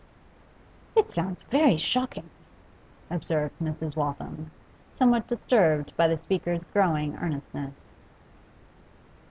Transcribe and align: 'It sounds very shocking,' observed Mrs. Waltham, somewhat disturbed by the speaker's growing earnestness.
'It 0.95 1.11
sounds 1.11 1.43
very 1.43 1.77
shocking,' 1.77 2.31
observed 3.11 3.53
Mrs. 3.61 3.95
Waltham, 3.95 4.49
somewhat 4.95 5.27
disturbed 5.27 5.95
by 5.95 6.07
the 6.07 6.17
speaker's 6.19 6.63
growing 6.73 7.15
earnestness. 7.17 7.85